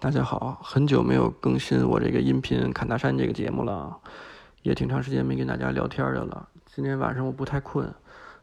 [0.00, 3.94] 大家好，很久没有更新我这个音频侃大山这个节目了，
[4.62, 6.48] 也挺长时间没跟大家聊天的了。
[6.64, 7.92] 今天晚上我不太困，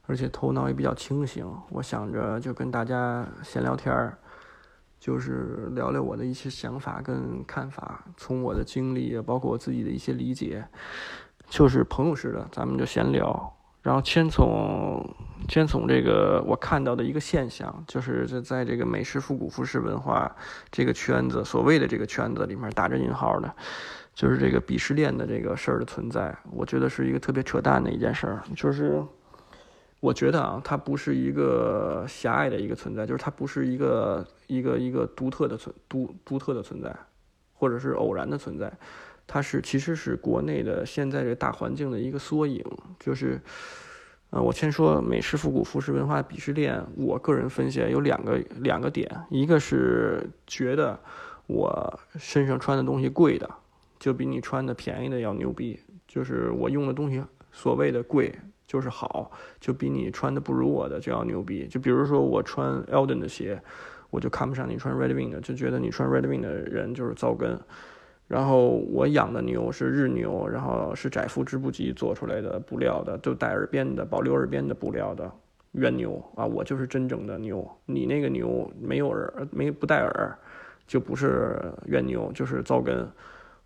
[0.05, 4.15] 而且头脑也比较清醒，我想着就跟大家闲聊天儿，
[4.99, 10.63] 就是聊聊我的一些想法跟看法，从我的经历，包括我自己的一些理解，
[11.49, 13.56] 就是朋友似的，咱们就闲聊。
[13.87, 15.15] 然后先从
[15.47, 20.29] 先从这个我看到的一个现象，就是在在这个美式复古服饰文化
[20.69, 23.49] 这个圈子，所谓的这个圈子里面打着引号的，
[24.13, 28.43] 就是这个鄙视链的这个事儿的存在，我觉得是一个特别扯淡的一件事儿。
[28.57, 29.01] 就是
[30.01, 36.93] 我觉得啊，它不是一个狭隘的一个存在，就是它不是一个一个一个独特的存独独特的存在，
[37.53, 38.69] 或者是偶然的存在。
[39.27, 42.63] 它是其实是国内的现在这大环境的一个缩影，
[42.97, 43.39] 就是，
[44.29, 50.97] 呃，我先说美式复古服饰文化鄙视链，我个人分析有两个两个点，一个是觉得
[51.45, 53.49] 我身上穿的东西贵的，
[53.99, 58.33] 就比你穿的便宜的要牛逼，就是我用的东西所谓的贵
[58.65, 63.61] 就是好，就比你穿的不如我的就要牛逼，就比如说我穿 Elden 的鞋，
[64.09, 67.59] 我就看不上你穿 Red Wing 的，就觉得你穿 Red Wing 的人就是糟根。
[68.27, 75.31] 然后我养的牛是日牛，然后是窄腹织布机做出来的布料的，就带耳边的，保留耳边的布料的
[75.71, 77.65] 原牛啊，我就是真正的牛。
[77.85, 80.37] 你那个牛没有耳，没不带耳，
[80.85, 83.07] 就不是原牛，就是糟根。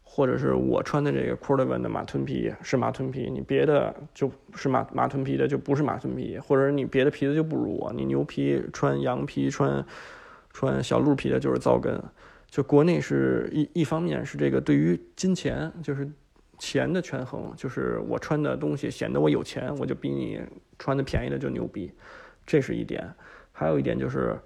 [0.03, 9.85] 或者是我穿的这个 Cordovan 的马臀皮是马臀皮，你别的就是马马臀皮的就不是马臀皮，或者你别的皮子就不如我，你牛皮穿羊皮穿
[10.51, 11.97] 穿小鹿皮的就是糟根。
[12.51, 16.07] 就国内是一一方面是这个对于金钱就是
[16.59, 20.39] 钱的权衡，就是我穿的东西显得我有钱，我就比你
[20.77, 21.91] 穿的便宜的就牛逼，
[22.45, 23.09] 这是一点。
[23.53, 24.37] 还有一点就是，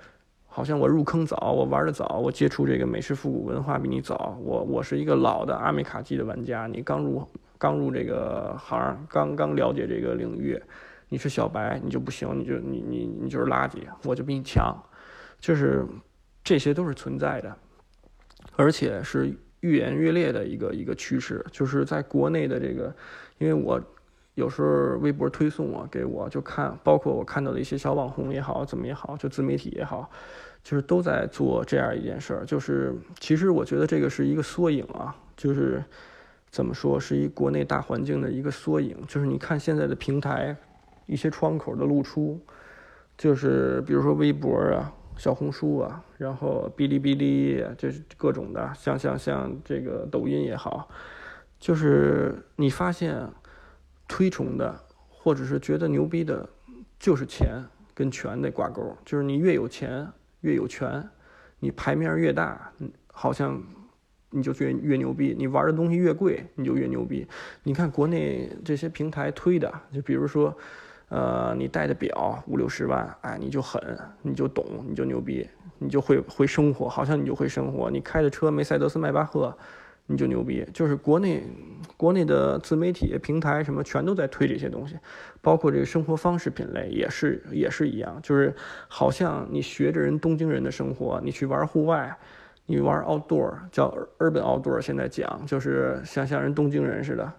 [0.46, 4.38] 好像我入坑早，我玩的早，我接触这个美式复古文化比你早。
[4.44, 10.62] 我我是一个老的阿美卡基的玩家，你刚入刚入这个行，刚刚了解这个领域，
[11.10, 14.78] 你是小白，你就不行，你就你你你就是垃圾，我就比你强，
[15.40, 15.84] 就是
[16.44, 17.58] 这些都是存在的。
[18.56, 22.94] 而且是愈演愈烈的一个一个趋势，就是在国内的这个，
[23.38, 23.82] 因为我
[24.36, 30.10] 有时候微博推送啊给我就看，包括我看到的一些小网红也好，怎么也好，就自媒体也好，
[30.64, 32.46] 就是都在做这样一件事儿。
[32.46, 35.84] 就是其实我觉得这个是一个缩影啊，就是
[36.50, 38.96] 怎么说是一国内大环境的一个缩影。
[39.08, 40.56] 就是你看现在的平台
[41.06, 42.40] 一些窗口的露出，
[43.18, 44.94] 就是比如说微博啊。
[45.18, 50.90] 小红书啊，然后哔哩哔哩，就是各种的，像像像这个抖音也好，
[51.60, 53.28] 就是你发现
[54.08, 54.78] 推崇的
[55.10, 56.48] 或者是觉得牛逼的，
[57.00, 60.08] 就是钱跟权的挂钩，就是你越有钱
[60.42, 61.04] 越有权，
[61.60, 62.72] 你牌面越大，
[63.08, 63.62] 好像
[64.30, 67.26] 你就越越牛逼，你玩的东西越贵，你就越牛逼。
[67.64, 70.56] 你看国内这些平台推的，就比如说。
[71.10, 73.80] 呃，你戴的表五六十万，哎，你就狠，
[74.24, 77.92] 你就懂，你就牛逼，你就会会生活，好像你就会生活。
[77.92, 79.56] 你开的车梅赛德斯迈巴赫，
[80.08, 80.68] 你就牛逼。
[80.74, 81.44] 就是国内
[81.96, 84.98] 国内的自媒体平台什么，全都在推这些东西，
[85.42, 88.54] 包括这个生活方式品类也是也是一样，就是
[88.88, 92.18] 好像你学着人东京人的生活，你去玩户外，
[92.66, 97.32] 你玩 outdoor，叫 urban outdoor，现在讲就是像像人东京人似的。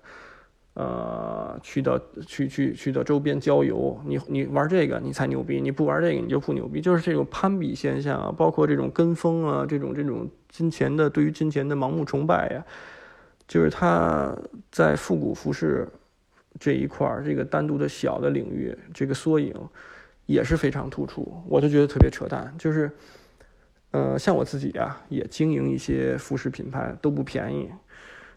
[0.79, 12.63] 呃，去到去去去到周边郊游，你你玩这个你才牛逼，你不玩这个你就不牛逼，就是这种攀比现象啊，包括这种跟风啊，这种这种金钱的对于金钱的盲目崇拜呀，
[13.49, 14.37] 就是他
[14.71, 15.89] 在复古服饰
[16.61, 19.55] 这一块儿这个单独的小的领域，这个缩影
[20.27, 22.91] 也是非常突出，我就觉得特别扯淡，就是
[23.93, 27.71] 呃，像我自己啊，也经营一些服饰品牌，都不便宜。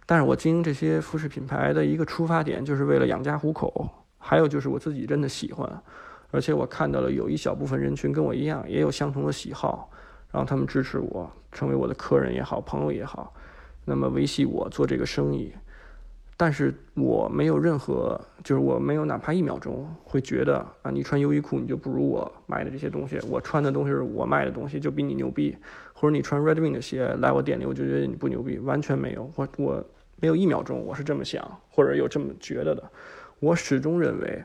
[0.09, 3.87] 但是我经营这些服饰品牌的一个出发点，就是为了养家糊口，
[4.17, 5.83] 还有就是我自己真的喜欢，
[6.31, 9.87] 而且我看到了有一小部分人群跟我一样，也有相同的喜好，
[10.31, 13.31] 然后他们支持我，成为我的客人也好，朋友也好，
[13.85, 15.53] 那么维系我做这个生意。
[16.35, 25.55] 但是我没有任何，就是我没有哪怕一秒钟会觉得啊，你穿优衣库你就不如我买的这些东西，我穿的东西是我卖的东西就比你牛逼，
[25.93, 29.85] 或者你穿 Red Wing 的鞋来我店里我就觉得你不牛逼，完全没有，我我。
[30.21, 32.83] 没有一秒钟，我是这么想或者有这么觉得的。
[33.39, 34.43] 我始终认为，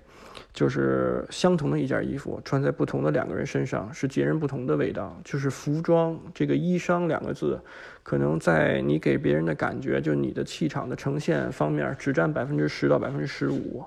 [0.52, 5.20] 就是相同的一件衣服，穿在不同的两个人身上是截然不同的味道。
[5.24, 7.60] 就是服装这个衣裳两个字，
[8.04, 13.84] 可能在你给别人的感觉，就你的气场的呈现方面，只占百分之十到百分之十五，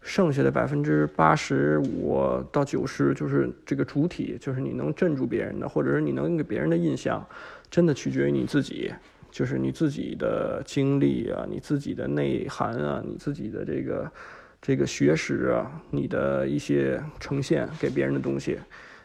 [0.00, 7.22] 剩下的百分之八十五到九十，就是这个主体，就是你能镇住别人的，或者是你能给别人的印象。
[7.70, 8.90] 真的取决于你自己，
[9.30, 14.10] 就是你自己的经历啊，你自己的内涵啊，你自己的这个
[14.60, 18.58] 这个学识啊，你的一些呈现给别人的东西，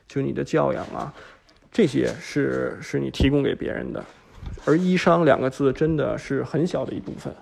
[0.08, 1.14] 就你的教养啊，
[1.72, 4.04] 这些是是你提供给别人的。
[4.66, 7.34] 而衣裳两个字真的是很小的一部分。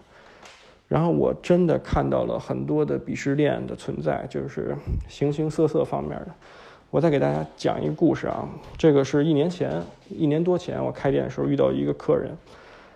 [0.88, 4.76] 然后我真的看到了很多的鄙视链的存在，就是
[5.08, 6.28] 形形色色方面的。
[6.90, 8.46] 我再给大家讲一个故事啊，
[8.78, 12.36] 这个是一年前，一年多前我开店的时候遇到一个客人，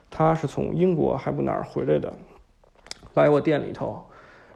[0.10, 2.14] 他是从英国还不哪儿回来的，
[3.16, 4.04] 来我店里头，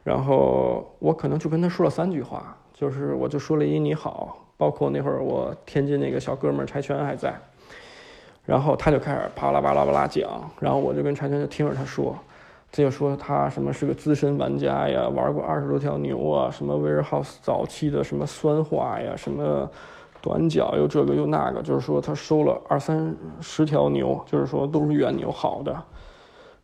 [0.02, 7.34] 然后我可能就跟他说了三句话，就是我就说了一你好，包括那会儿我天津那个小哥们柴泉还在，
[8.44, 12.16] 然后他就开始啪啦啪啦啪啦讲，然后我就跟柴泉就听着他说。
[12.72, 19.68] 这就说他什么是个资深玩家呀，玩过二十多条牛啊，什么 Warehouse 早期的什么酸化呀，什么
[20.20, 25.82] 短脚又这个又那个，就是说他收了二三十条牛，就是说都是原牛好的。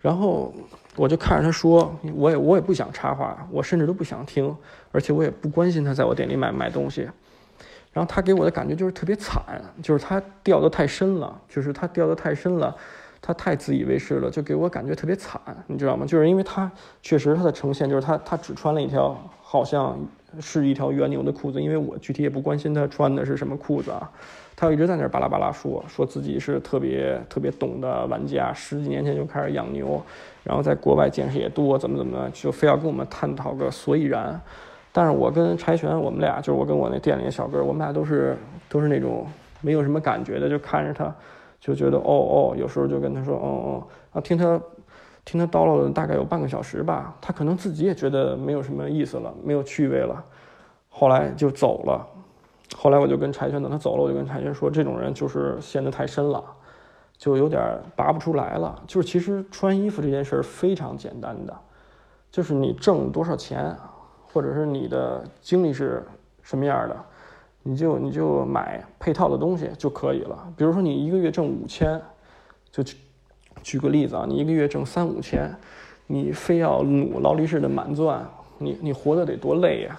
[0.00, 0.52] 然后
[0.94, 4.54] 我就看着他说，我也我也不想插话，我甚至都不想听，
[4.92, 7.08] 而且我也不关心他在我店里买买东西。
[7.92, 9.42] 然后他给我的感觉就是特别惨，
[9.82, 12.76] 就是他掉的太深了，就是他掉的太深了。
[13.22, 16.06] 他太自以为是了，就给我感觉特别惨，你知道吗？
[16.06, 16.70] 就是因为他
[17.02, 19.98] 确实他的呈现就是他他只穿了一条好像
[20.40, 24.10] 是一条原牛的裤子，因为我具体也不关心他穿的是什么裤子啊。
[24.54, 30.00] 他一直在那儿巴拉巴拉说说自己是特别特别懂的玩家，十几年前就开始养牛，
[30.42, 34.40] 然后在国外见识也多，怎么怎么就非要跟我们探讨个所以然。
[34.92, 38.34] 但是我跟柴犬，我们俩就是我跟我那店里的小哥，我们俩都是
[38.66, 39.26] 都是那种
[39.60, 41.14] 没有什么感觉的，就看着他。
[41.58, 44.60] 就觉得哦哦，有时候就跟他说哦哦，啊听他
[45.26, 50.24] 听他叨唠了大概有半个小时吧，他可能自己也觉得没有什么意思了，没有趣味了，
[50.88, 52.06] 后来就走了。
[52.76, 56.42] 后来我就跟柴犬等他走了，我就跟柴犬说，这种人就是陷得太深了，
[57.18, 57.60] 就有点
[57.94, 58.82] 拔不出来了。
[58.86, 61.54] 就是其实穿衣服这件事非常简单的，
[62.30, 63.76] 就是你挣多少钱，
[64.32, 66.06] 或者是你的经历是
[66.42, 66.96] 什么样的。
[67.62, 70.52] 你就你就买配套的东西就可以了。
[70.56, 72.00] 比如说你一个月挣五千，
[72.70, 72.84] 就
[73.66, 75.52] 举个例子啊，你一个月挣三五千，
[76.06, 78.24] 你非要努劳力士的满钻，
[78.58, 79.98] 你你活得得多累呀，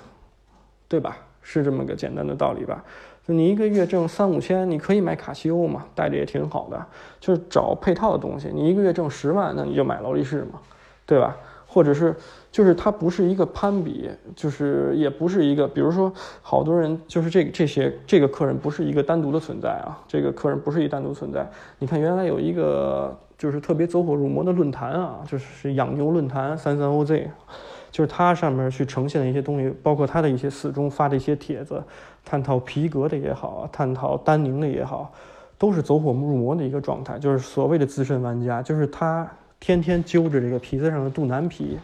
[0.87, 1.17] 对吧？
[1.41, 2.81] 是这么个简单的道理吧？
[3.27, 6.85] 就你一个月挣三五千，你可以买卡西欧嘛，戴着也挺好的。
[7.19, 8.49] 就是找配套的东西。
[8.53, 10.61] 你一个月挣十万，那你就买劳力士嘛，
[11.05, 11.35] 对吧？
[11.67, 12.15] 或者是。
[12.49, 16.11] 就是它不是一个攀比，就是也不是一个，比如说
[16.41, 21.47] 好多人就是这这些这个客人不是一个单独的存在啊，这个客人不是一单独存在。
[21.77, 27.27] 你看原来有一个就是特别走火入魔的论坛啊，就是养牛论坛三三 OZ，
[27.91, 31.83] 就是它上面去呈现的一些东西，包括它的一些死忠发的一些帖子，
[32.25, 35.13] 探讨皮革的也好，探讨丹宁的也好，
[35.57, 39.29] 都是走火入魔的一个状态，就是所谓的资深玩家，就是他
[39.59, 41.77] 天天揪着这个皮子上的杜南皮。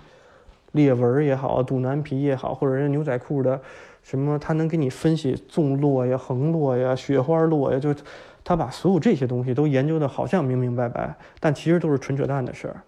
[0.74, 3.62] 裂纹也好，肚腩皮也好，或者人家牛仔裤的
[4.02, 7.94] 什么，他能给你分析纵落呀、横落呀、雪花落呀，就
[8.44, 12.82] 他把所有这些东西都研究的好像明明白白，但其实都是纯扯淡的事儿。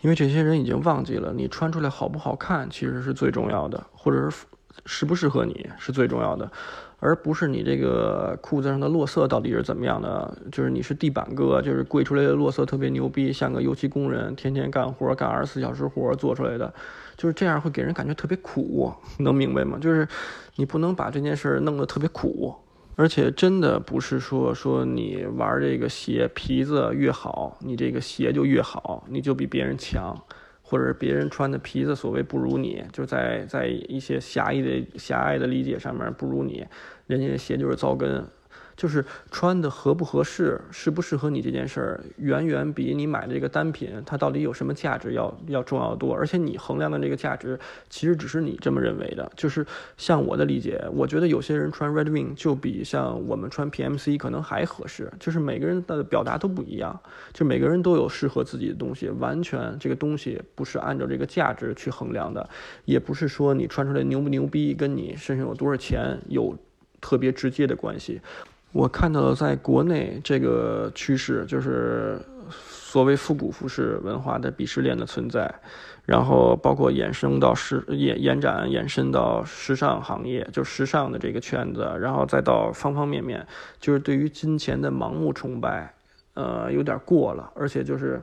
[0.00, 4.46] 因为这些人已经忘记了，你穿出来好不好看其实是最重要的，或者是
[4.86, 6.50] 适不适合你是最重要的。
[7.00, 10.36] 而不是你这个裤子上的落色到底是怎么样的？
[10.50, 16.74] 就是你是地板哥，就是跪出来的落色特别牛逼，像个油漆工人，天天干活干二十四小时活做出来的，
[17.16, 19.78] 就是这样会给人感觉特别苦，能明白吗？
[19.80, 20.08] 就是
[20.56, 22.52] 你不能把这件事弄得特别苦，
[22.98, 30.14] 而且真的不是说说你玩这个鞋皮子越好，你这个鞋就越好，你就比别人强。
[30.70, 36.62] 或者别人穿的皮子所谓不如你，就在在一些狭义的狭隘的理解上面不如你，
[37.06, 38.22] 人家的鞋就是糟根。
[38.78, 46.14] 就是穿的合不合适，适不适合你这件事儿，远远比你买的这个单品它到底有什么价值要要重要多。
[46.14, 47.58] 而且你衡量的这个价值，
[47.90, 49.28] 其实只是你这么认为的。
[49.36, 49.66] 就是
[49.96, 55.12] 像我的理解，我觉得有些人穿 Red Wing 就比像我们穿 PMC 可能还合适。
[55.18, 56.96] 就是每个人的表达都不一样，
[57.32, 59.08] 就每个人都有适合自己的东西。
[59.08, 62.48] 完全这个东西不是按照这个价值去衡量的，
[62.84, 66.56] 也不是说你穿出来牛不牛逼跟你身上有多少钱有
[67.00, 68.20] 特别直接的关系。
[68.78, 72.16] 我看到了在国内这个趋势，就是
[72.48, 75.52] 所谓复古服饰文化的鄙视链的存在，
[76.06, 83.44] 然后包括衍生到时延延展延伸到时尚行业，就时尚的这个圈子，然后再到方方面面，
[83.80, 85.92] 就是对于金钱的盲目崇拜，
[86.34, 88.22] 呃，有点过了，而且就是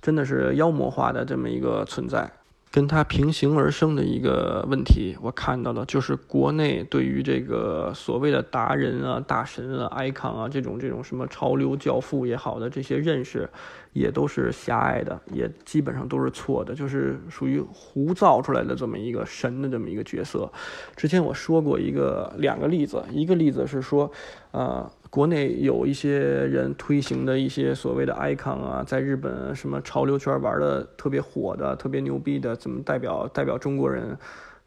[0.00, 2.30] 真的是妖魔化的这么一个存在。
[2.70, 13.48] 跟它平行而生的一个问题，我看到了，就是国内对于这个所谓的达人啊、大神啊、icon 啊这种这种什么潮流教父也好的这些认识，
[13.94, 20.50] 也都是狭隘的，也基本上都是错的，就是属于胡造出来的这么一个神的这么一个角色。
[20.94, 24.10] 之前我说过一个两个例子，一个例子是说，
[24.50, 24.90] 呃。
[25.10, 34.16] 国内有一些人推行的一些所谓的 icon 啊，在日本什么潮流圈玩的特别火的、特别牛逼的，怎么代表代表中国人，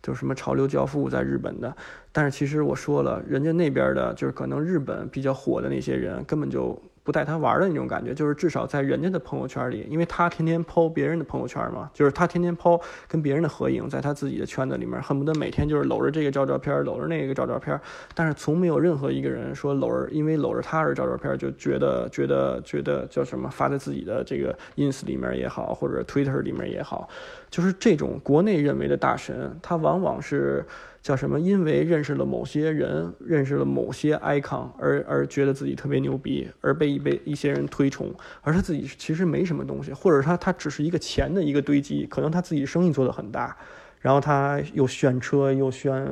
[0.02, 1.76] 就什么潮流教父在日本的。
[2.12, 6.82] 但是其实我说了，人家那边的，就是可能日本比较火的那些人，根本就。
[7.04, 17.80] 不带他玩的那种感觉，就是至少在人家的朋友圈里，因为他天天抛别人的朋友圈嘛，就是他天天抛跟别人的合影，在他自己的圈子里面，恨不得每天就是搂着这个照照片，搂着那个照照片，
[18.14, 27.10] 但是从没有任何一个人说搂着，因为搂着他而照照片，就觉得觉得觉得叫什么发在自己的这个 ins 里面也好，或者 twitter 里面也好，
[27.50, 30.66] 就是这种国内认为的大神，他往往是。
[31.02, 31.40] 叫什么？
[31.40, 43.56] 因为认识了某些人，认识了某些 icon，而而觉得自己特别牛逼，而被一被一些人推崇，而他自己其实没什么东西，或者他他只是一个钱的一个堆积，可能他自己生意做得很大，
[44.00, 46.06] 然后他又炫车，又炫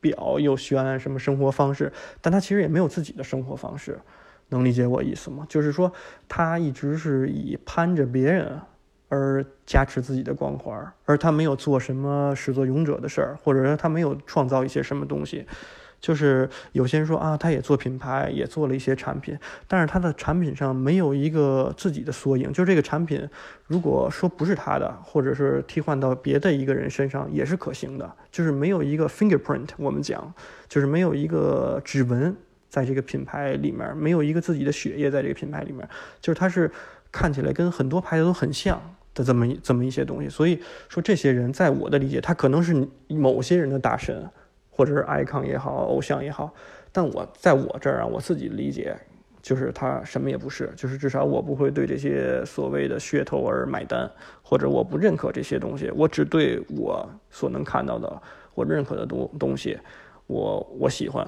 [0.00, 3.98] 表，又炫什么生活方式，但他其实也没有自己的生活方式，
[4.50, 5.46] 能理解我意思吗？
[5.48, 5.90] 就是说
[6.28, 8.60] 他一直是以攀着别人。
[9.10, 15.46] 而加持自己的光环，而他没有做什么始作俑者的事儿，或者说他没有创造一些什么东西。
[16.00, 19.38] 就是有些人说啊，他也做品牌，也做了一些产品，
[19.68, 22.50] 但是他的产品上没有一个自己的缩影。
[22.54, 23.28] 就这个产品，
[23.66, 28.10] 如果说不是他的，或者是替换到别的一个人身上，也是可行的。
[28.32, 30.32] 就是没有一个 fingerprint，我们讲，
[30.68, 32.34] 就是没有一个指纹
[32.70, 35.86] 在这个品牌里面，没有一个自己的血液在这个品牌里面，
[36.22, 36.70] 就是他是
[37.12, 38.80] 看起来跟很多牌子都很像。
[39.22, 44.28] 这么这么一些东西，所以说这些人在我的理解，他可能是某些人的大神，
[44.70, 46.52] 或者是 icon 也好，偶像也好，
[46.92, 48.96] 但我在我这儿啊，我自己理解
[49.42, 54.10] 就是他什么也不是，就是至少我不会对这些所谓的噱头而买单，
[54.42, 58.22] 或者我不认可这些东西，我只对我所能看到的，
[58.54, 59.78] 我认可的东东西，
[60.26, 61.26] 我我喜欢。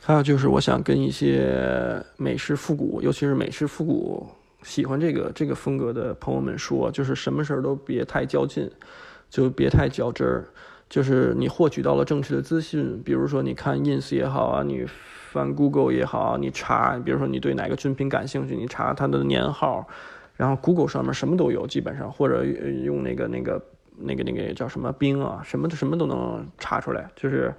[0.00, 4.26] 还有就是我想跟一些美式复古，尤其是美式复古。
[4.62, 8.70] 喜欢这个这个风格的朋友们说，就是什么事儿都别太较劲，
[9.28, 10.44] 就别太较真儿。
[10.88, 14.84] 就是你获取到了正确的资讯，比如说你看 ins 也好啊，你
[15.30, 19.88] 翻 google 也好，你查，比如说你对哪个军品感兴趣，你查它的年号，
[20.36, 23.64] 然后 google 上面什么都有，基本上或者用那个那个
[23.96, 27.54] 那个那个叫什么冰啊，什么什么都能查出来，就是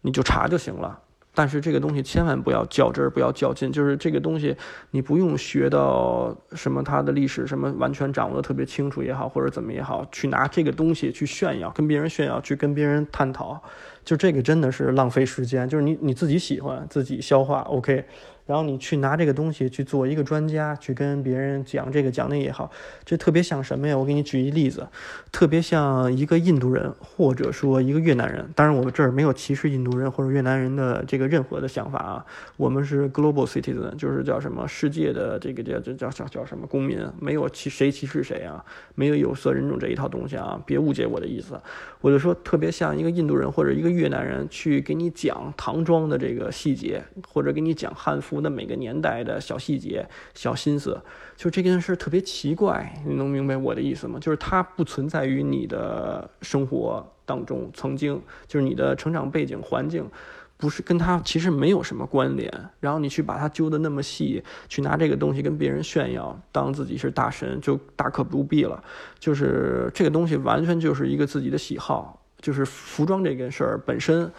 [0.00, 1.00] 你就查就行了。
[1.38, 3.70] 但是这个东西千万不要较真儿，不要较劲。
[3.70, 4.56] 就是这个东西，
[4.90, 13.62] 你不用学到什么它的历史什么完全掌握的特别清楚也好，或者怎么也好，去拿这个东西去炫耀，跟别人炫耀，去跟别人探讨，
[14.04, 15.68] 就这个真的是浪费时间。
[15.68, 18.04] 就是你你自己喜欢，自己消化，OK。
[18.48, 22.72] 然后你去拿这个东西去做一个专家，去跟别人讲这个讲那也好，
[23.04, 23.94] 这特别像什么呀？
[23.94, 24.88] 我给你举一例子，
[25.30, 28.48] 特别像一个印度人，或者说一个越南人。
[28.56, 32.24] 当然，我们这儿没有歧视印度人或者越南人的这个任何的想法啊。
[32.56, 38.64] 我们是 global citizen，就是叫什么世界的这个叫叫叫叫叫什么公民，没有歧谁歧视谁啊？
[38.94, 40.58] 没有有色人种这一套东西啊！
[40.64, 41.60] 别误解我的意思。
[42.00, 48.37] 我就说特别像一个印度人或者一个越南人去给你讲唐装的这个细节，或者给你讲汉服。
[48.40, 51.00] 的每个年代的小细节、小心思，
[51.36, 54.18] 就这件事特别奇怪，你能明白我的意思吗？
[54.20, 60.08] 就是它不存在于你的生活当中，曾经就是你的成长背景环境，
[60.56, 62.52] 不是跟他其实没有什么关联。
[62.80, 68.82] 然后你去把它揪得那么细，去拿这个东西跟别人炫耀，当自己是大神，就大可不必了。
[69.18, 74.30] 就是这个东西完全就是一个自己的喜好，就是服装这件事儿本身。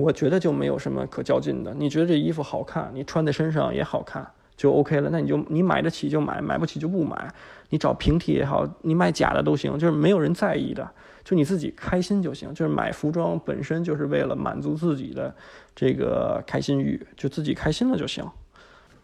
[0.00, 1.74] 我觉得就没有什么可较劲的。
[1.74, 4.26] 你觉得这衣服好看，你穿在身上也好看，
[4.56, 5.10] 就 OK 了。
[5.10, 7.32] 那你就你买得起就买，买不起就不买。
[7.68, 10.90] 你找平替也好，你买假的都行，就是没有人在意的，
[11.22, 12.52] 就你自己开心就行。
[12.52, 15.34] 就是买服装本身就是为了满足自己的
[15.74, 18.24] 这个开心欲，就自己开心了就行。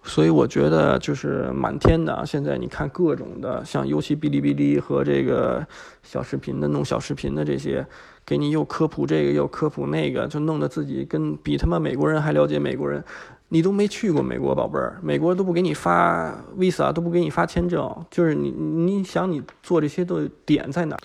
[0.03, 5.67] 所以我觉得就是满天的，现在你看各种的，像尤其哔哩哔哩和这个
[6.05, 7.85] 小视频的弄小视频的这些，
[8.27, 13.03] 给你又科普这个又科普那个，就弄得自己跟比他妈美国人还了解美国人。
[13.49, 20.97] 你都没去过美国，宝贝儿，美国都不给你发 visa，都不给你发签证，就是你你想你做这些的点在哪？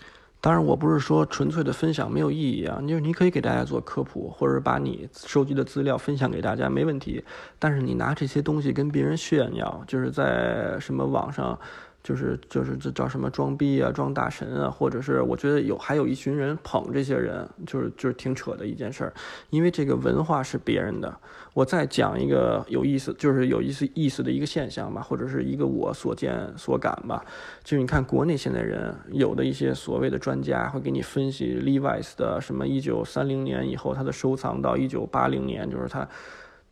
[0.42, 7.24] 当然，我不是说纯粹的分享没有意义啊，就是你可以给大家做科普，或者把你收集的资料分享给大家，没问题。
[7.60, 11.60] 但是你拿这些东西跟别人炫耀，就是在什么网上
[12.04, 19.14] 就是就是这叫什么装逼啊，装大神啊，或者是我觉得有还有一群人捧这些人，就是就是挺扯的一件事儿，
[19.50, 21.16] 因为这个文化是别人的。
[21.54, 27.24] 我再讲一个有意思，就是有意思意思的一个现象吧，或者是一个我所见所感吧，
[27.64, 36.08] 就是你看国内现在人有的一些所谓的专家会给你分析 Levi's 的什么一九三零年以后他的收藏到一九八零年，就是他。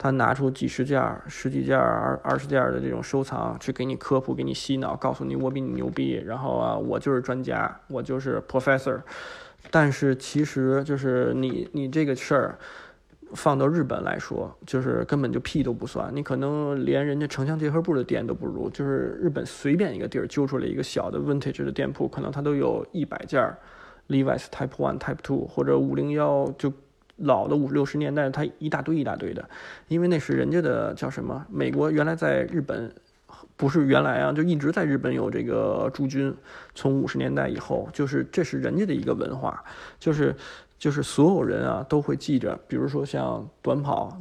[0.01, 9.01] 他拿出几十件、十几件、二二十件的这种收藏，去给你科普、给你洗脑，告诉你我比你牛逼，然后啊，我就是专家，我就是 professor。
[9.69, 12.57] 但是其实就是你你这个事儿，
[13.33, 16.09] 放到日本来说，就是根本就屁都不算。
[16.15, 23.53] 你可能连人家城乡结合部的店都不如，就是日本随便一个地儿揪出来一个小的 vintage 的店铺，可能它都有一百件
[24.07, 26.71] Levi's Type One、Type Two 或者五零幺就。
[27.19, 29.49] 老的五六十年代，它一大堆一大堆的，
[29.87, 31.45] 因为那是人家的叫什么？
[31.49, 32.93] 美国原来在日本，
[33.55, 36.33] 不是原来啊，就一直在日本有这个驻军。
[36.73, 39.63] 从五十年代以后，就是这是人家的一个文化，
[39.99, 40.35] 就是
[40.77, 44.17] 就是所有人啊都会记着，比如说像短跑，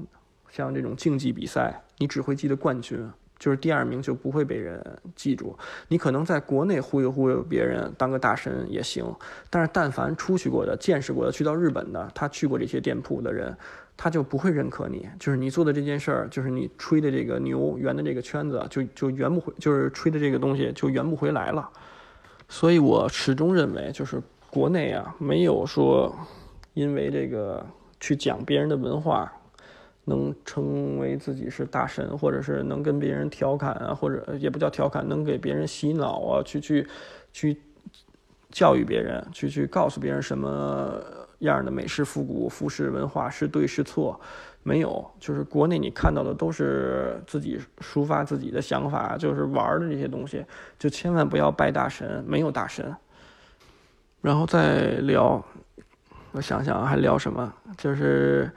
[0.51, 3.09] 像这种竞技比赛，你只会记得冠军。
[3.39, 9.05] 就是第二名就不会被人记住，你可能在国内忽悠忽悠别人当个大神也行，
[9.49, 13.57] 但是但凡出去过的、见识过的、去到日本的，他去过这些店铺的人，
[13.97, 15.09] 他就不会认可你。
[15.21, 21.71] 就是你做的这件事儿，就是你吹的这个牛圆的这个圈子，就就圆不回，就是吹的这个东西就圆不回来了。
[22.49, 26.13] 所以我始终认为，就是国内啊，没有说
[26.75, 27.65] 因为这个
[28.01, 29.33] 去讲别人的文化。
[30.09, 36.87] 能成为自己是大神，或者是能跟别人调侃啊，或者也不叫调侃，能给别人洗脑啊，去去
[37.33, 37.61] 去
[38.51, 41.01] 教育别人，去去告诉别人什么
[41.41, 44.19] 样的美式复古、服饰文化是对是错，
[44.63, 50.45] 没有，就是国内你看到的都是自己抒发自己的想法，就是玩的这些东西，
[50.79, 52.97] 就千万不要拜大神，没有大神。
[54.21, 55.45] 然后再聊，
[56.33, 58.51] 我想想还聊什么，就是。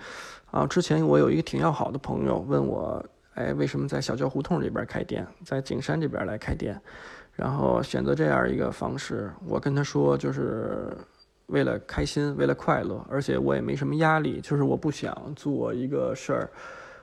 [0.51, 3.03] 啊，之前我有一个挺要好的朋友问我，
[3.35, 6.79] 哎，为什么在小教胡同这边开店，在景山这边来开店，
[7.33, 9.31] 然后选择这样一个方式？
[9.47, 10.95] 我跟他说，就是
[11.47, 16.49] 为了开心，为了快乐，而且我也没什么压力，就是我不想做一个事儿。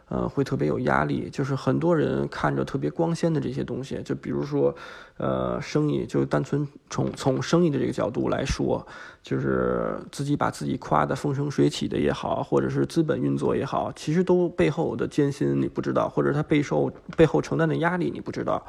[0.08, 4.74] 呃，会特别有压力，就是很多人看着特别光鲜的这些东西，就比如说，
[5.18, 8.86] 呃，生意，就单纯从从生意的这个角度来说，
[9.22, 18.64] 就是自己把自己夸得风生水起的也好，或者是资本运作也好，其实都背后的艰辛你不知道，或者他备受背后承担的压力你不知道。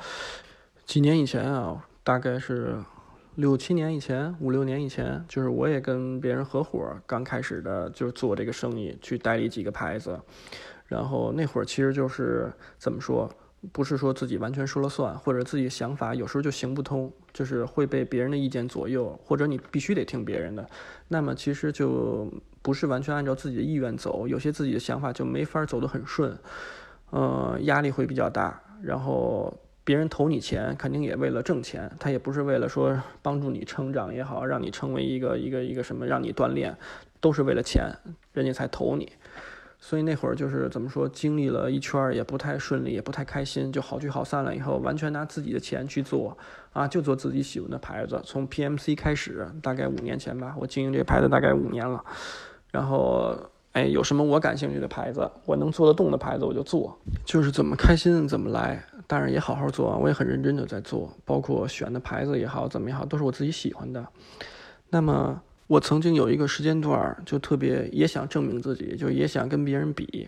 [0.85, 2.75] 几年以前啊，大概是
[3.35, 10.19] 六七年以前，五六年以前，就是我也跟别人合伙，刚开始的就是做这个生意，去代理几个牌子。
[10.89, 13.29] 然后那会儿其实就是怎么说，
[13.71, 20.67] 不是说自己完全说了算，或者自己想法有时候就行不通，就是会被别人的意见左右，或者你必须得听别人的，
[21.07, 22.27] 那么其实就
[22.63, 26.35] 不是完全按照自己的意愿走，有些自己的想法就没法走得很顺，
[27.11, 28.59] 呃，压力会比较大。
[28.81, 36.77] 然后别人投你钱，肯定也为了挣钱，他也不是为了说帮助你成长也好，让你成为一个一个一个什么，让你锻炼，
[37.19, 37.91] 都是为了钱，
[38.31, 39.11] 人家才投你。
[39.81, 44.53] 所以那会儿就是怎么说，经历了一圈也不太顺利，也不太开心，就好聚好散了。
[44.53, 46.37] 以后完全拿自己的钱去做，
[46.73, 48.21] 啊，就做自己喜欢的牌子。
[48.25, 52.03] 从 PMC 开始，大概五年前吧，我经营这个牌子大概五年了。
[52.71, 53.33] 然后，
[53.71, 56.99] 哎，有什么我感兴趣的牌子，我能做得动的牌子，我就做。
[57.23, 64.05] 就是怎么开心怎么来，当然也好好做，我也很认真的在做，包括选的牌子也好，怎么也好，都是我自己喜欢的。
[64.89, 65.41] 那么。
[65.69, 70.27] 我曾经有一个时间段就特别也想证明自己，就也想跟别人比，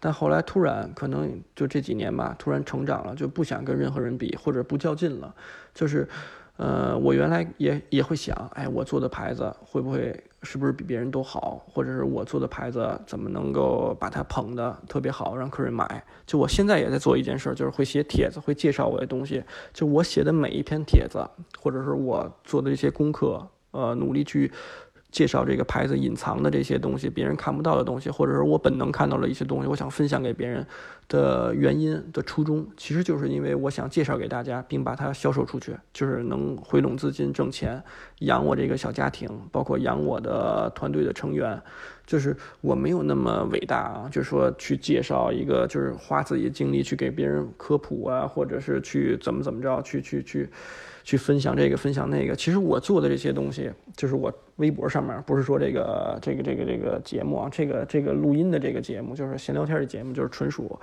[0.00, 5.34] 但后来突然可能就这几年吧，突然成长了，就不想跟任何人比，或者不较劲了。
[5.74, 6.08] 就是，
[6.56, 16.02] 呃，我原来也也会想，哎，我做的牌子会不会是不是比别人都好，或者是我做的牌子怎么能够把它捧得特别好，让客人买？
[16.26, 19.44] 就我现在也在做一件事，就是会写帖子，会介绍我的东西。
[19.74, 21.22] 就我写的每一篇帖子，
[21.60, 23.46] 或者是我做的这些功课。
[23.72, 24.50] 呃，努力去
[25.10, 30.66] 介绍这个牌子隐藏的这些东西，别人看不到的东西，或者是我本能看到了一些东西，我想分享给别人
[31.06, 37.82] 的原因的初衷，其实就是因为我想介绍给大家，并把它销售出去，就是能回笼资金挣钱，
[38.20, 41.60] 养我这个小家庭，包括养我的团队的成员。
[42.06, 50.44] 就是我没有那么伟大啊，就是说去介绍一个，就是花自己的精力去给别人科普啊，或者是去怎么怎么着，去去去。
[50.44, 50.50] 去
[51.04, 52.34] 去分享这个，分享那个。
[52.34, 60.78] 其实我做的这些东西，就是我微博上面，不是说这个这个这个这个节目啊，这个这个录音的这个节目，就是闲聊天的节目，就是纯属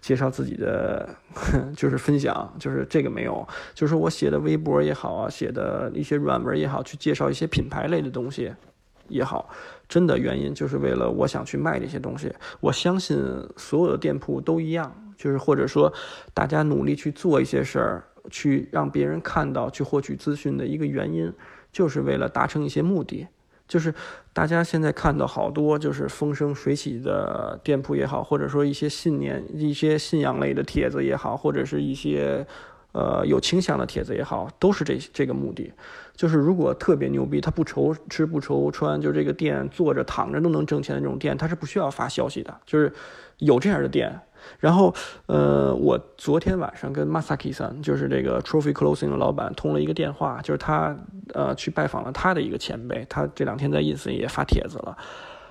[0.00, 1.08] 介绍自己的，
[1.76, 8.52] 就是分享，就是这个没有，就是我写的微博也好啊，写的一些软文也好，去介绍一些品牌类的东西
[9.08, 9.48] 也好，
[9.88, 12.32] 真的原因就是为了我想去卖这些东西。
[12.60, 13.18] 我相信
[13.56, 15.92] 所有的店铺都一样，就是或者说
[16.34, 21.32] 大家努力去做一些事儿，去让别人看到，去获取资讯的一个原因，
[21.72, 23.26] 就是为了达成一些目的。
[23.68, 23.94] 就是
[24.34, 32.46] 大家现在看到好多就是风生水起的店铺也好，或者说一些信念、一些信仰类的帖子也好，或者是一些
[32.92, 35.72] 呃有倾向的帖子也好，都是这这个目的。
[36.14, 42.54] 就是如果特别牛逼，他不愁吃不愁穿，就这个店坐着躺着都能挣钱的那种店，他是不需要发消息的。
[42.66, 42.92] 就是
[43.38, 44.20] 有这样的店。
[44.58, 44.92] 然后，
[45.26, 50.96] 呃，我昨天晚上跟 Masaki 桑，就是这个 Trophy Clothing 的老板通了一个电话，就是他，
[51.32, 54.98] 呃，去拜访了他的一个前辈，他这两天在 ins 也发帖子了，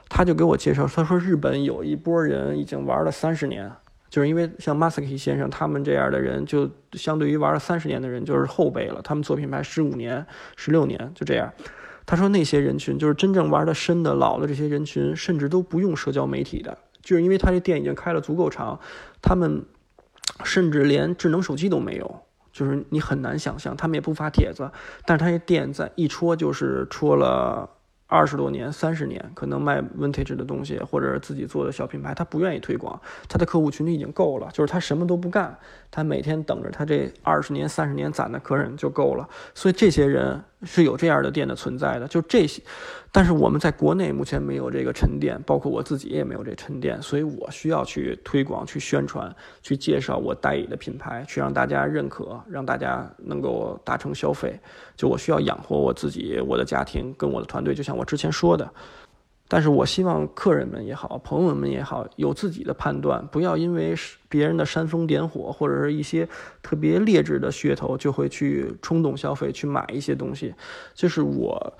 [0.09, 3.71] 他就给我介绍，他说日本有一波人已经玩了三十年，
[4.11, 11.53] 就是因为像 Masaki 先生他们这样的人，就相对于玩了三十年的人就是后辈了，他们做品牌十五年、十六年就这样。
[12.05, 16.77] 他说那些人群就是真正玩的深的、老的这些人群，甚至都不用社交媒体的。
[17.01, 18.77] 就是因为他这店已经开了足够长，
[19.21, 19.63] 他们
[20.43, 24.69] 甚至连智能手机都没有，就是你很难想象，他们也不发帖子，
[25.05, 27.69] 但是他这店在一戳就是戳了。
[28.11, 35.57] 二十多年、三十年，可能卖 vintage 的东西，或者自己做的小品牌，他不愿意推广，他的客户群体已经够了，就是他什么都不干，
[35.91, 39.27] 他每天等着他这二十年、三十年攒的客人就够了。
[39.53, 42.61] 所以这些人是有这样的店的存在的，就这些。
[43.11, 54.57] 但是我们在国内目前没有这个沉淀，包括我自己也没有这沉淀，所以我需要去推广、去宣传、去介绍我代理的品牌，去让大家认可，让大家能够达成消费。
[54.95, 58.71] 就我需要养活我自己、我的家庭跟我的团队，就像我之前说的。
[59.53, 63.93] 但是我希望客人们也好，朋友们也好，有自己的判断，不要因为
[64.29, 66.25] 别人的煽风点火，或者是一些
[66.61, 70.55] 特别劣质的噱头，就会去冲动消费，去买一些东西。
[70.93, 71.73] 就是我，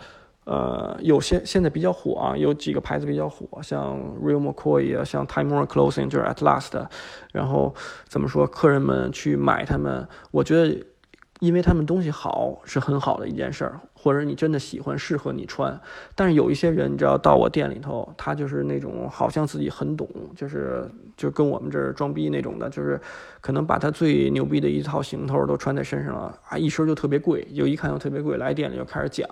[0.44, 6.86] 呃，有些现在比较火啊，有几个牌子比较火，像 Real McCoy 啊，像 Time Warner Clothing，就是 At Last。
[7.32, 7.74] 然后
[8.10, 10.78] 怎么说，客人们去买他们，我觉得。
[11.42, 15.82] 因为他们东西好是很好的一件事儿，或者你真的喜欢，适合你穿。
[16.14, 23.02] 但是有一些人，你知道，到我店里头，他就是那种好像自己很懂，就是就跟我们这儿装逼那种的，就是
[23.42, 29.28] 可能把他最牛逼的一套行头都穿在身上了啊，一身就特别贵，就一看就特别贵，来店里就开始讲，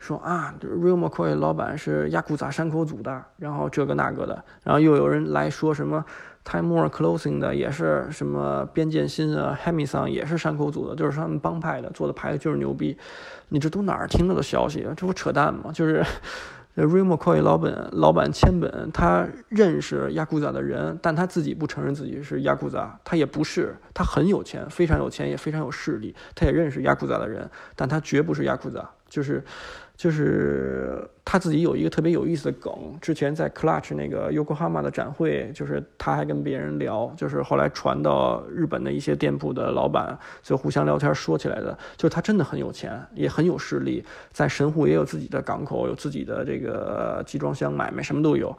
[0.00, 6.04] 说啊，Real McCoy 老板是亚库扎山口组的，然后这个那个的，然后又有人来说什么。
[6.42, 12.96] Timor Clothing 的也是什么边剑新啊 h e m i s o n 也是山口组的，就是他们帮派的做的牌子就是牛逼。
[13.50, 14.94] 你这都哪儿听到的消息啊？
[14.96, 15.70] 这不扯淡吗？
[15.70, 16.02] 就是
[16.74, 29.44] Real McCoy 老本老板千本，他认识 Yakuza 的人，但他自己不承认自己是 Yakuza，他也不是，他很有钱，非常有钱，也非常有势力，他也认识 Yakuza 的人，但他绝不是 Yakuza，就是。
[30.00, 48.56] 就是他自己有一个特别有意思的梗，之前在 Clutch 那个 Yokohama 的展会，就是他还跟别人聊，就是后来传到日本的一些店铺的老板就互相聊天说起来的，就是他真的很有钱，也很有势力，在神户也有自己的港口，有自己的这个集装箱买卖，什么都有。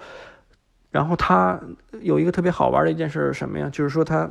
[0.92, 1.60] 然后他
[2.02, 3.68] 有一个特别好玩的一件事是什么呀？
[3.72, 4.30] 就是说他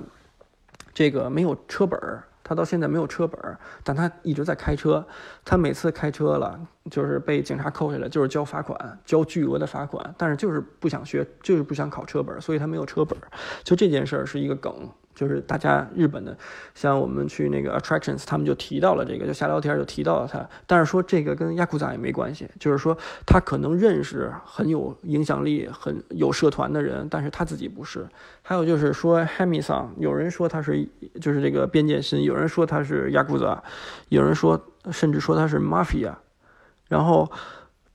[0.94, 2.22] 这个没有车本儿。
[2.50, 5.06] 他到现在没有车本儿，但他一直在开车。
[5.44, 6.60] 他每次开车了，
[6.90, 10.12] 就是被警察扣下来，就是交罚款，交巨额的罚款。
[10.18, 13.30] 但是就是不想学，就是不想考车本儿，所以他没有车本儿。
[13.62, 14.90] 就这件事儿是一个梗。
[15.14, 16.36] 就是大家日本的，
[16.74, 20.48] 像我们去那个 attractions，他们就提到了这个，就瞎聊天就提到了他。
[20.66, 22.96] 但是说这个跟亚库扎也没关系，就是说
[23.26, 28.06] 他可能认识很有影响力、很有社团的人，但是他自己不是。
[28.42, 30.88] 还有就是说 h a m i s o n 有人说他是
[31.20, 33.62] 就是这个边界心，有人说他是亚库扎，
[34.08, 36.14] 有人说甚至说他是 mafia，
[36.88, 37.30] 然后。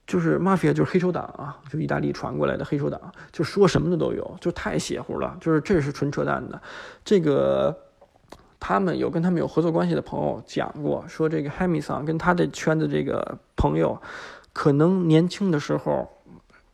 [0.07, 5.35] 就是 mafia，就是黑手党啊，就意大利传过来的黑手党，就说什么的都有，就太邪乎了。
[5.41, 6.61] 就是这是纯扯淡的。
[7.03, 7.75] 这个
[8.59, 13.99] 他们有跟他们有合作关系的朋友讲过，说这个 h a m i s o n 跟他的圈子这个朋友，
[14.53, 16.07] 可能年轻的时候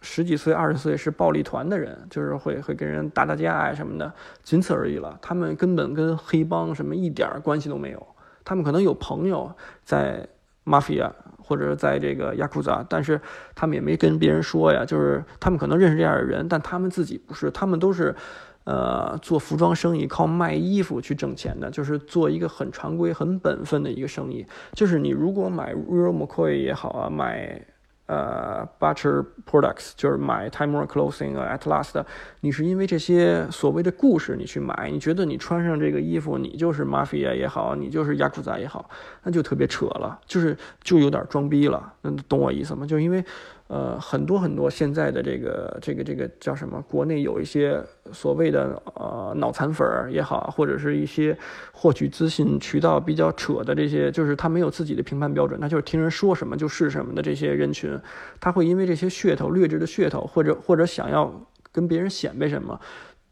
[0.02, 4.12] 十几岁、二十岁是暴力团的人，就是会会跟人打打架啊什么的，
[4.44, 5.18] 仅此而已了。
[5.22, 8.08] 他们根本跟黑帮什么一点关系都没有。
[8.44, 9.50] 他们可能有朋友
[9.86, 10.28] 在
[10.66, 11.10] mafia。
[11.44, 13.20] 或者在这个雅库扎，但是
[13.56, 18.16] 他们也没跟别人说呀，就是他们可能认识这样的人，但他们自己不是，他们都是，
[18.64, 24.46] 呃，做服装生意，靠卖衣服去挣钱的，就是做一个很常规、很本分的一个生意。
[24.74, 27.60] 就是你如果买 Real McCoy 也好啊，买
[28.12, 32.04] 呃 Butcher Products，就是买 timer Clothing，Atlast，
[32.42, 38.90] 你是因为这些所谓的故事你去买，你觉得你穿上这个衣服，你就是 Mafia 也好，你就是雅库仔也好，
[39.24, 41.94] 那就特别扯了，就是就有点装逼了，
[42.28, 42.86] 懂我意思吗？
[42.86, 43.24] 就因为。
[43.74, 46.84] 呃，很多很多现在的这个这个这个叫什么？
[46.90, 47.82] 国内有一些
[48.12, 51.38] 所谓的呃脑残粉儿也好，或者是一些
[51.72, 57.98] 获取资讯渠道比较扯的这些，就是他没有自己的评判标准，他就是听人说什么就是什么的这些人群，
[58.42, 61.34] 他会因为这些噱头、劣质的噱头，或者或者想要
[61.72, 62.78] 跟别人显摆什么，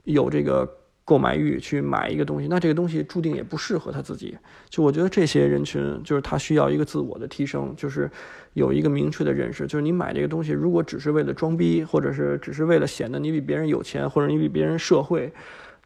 [0.06, 0.79] 有这个。
[1.10, 4.38] 购买欲去买一个东西，那这个东西注定也不适合他自己。
[4.70, 8.08] 就我觉得这些人群，就是他需要一个自我的提升，就是
[8.54, 9.66] 有一个明确的认识。
[9.66, 15.34] 就是你买这个东西，如果只是为了装逼，或者是只是为了显得你比别人有钱，或者你比别人社会，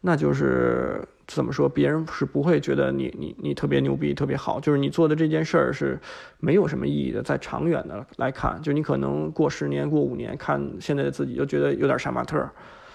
[0.02, 4.60] 那就是怎么说，别人是不会觉得你你你特别牛逼、特别好。
[4.60, 5.98] 就是你做的这件事儿是
[6.42, 7.24] 没有什么意义的。
[7.24, 12.46] 在长远的来看，就你可能过十年、过五年，看现在的自己，就觉得有点杀马特。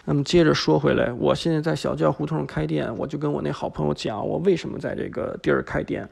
[0.05, 6.09] 那么接着说回来，我现在在小教胡同开店，我就跟我那好朋友讲，我为什么在这个地儿开店，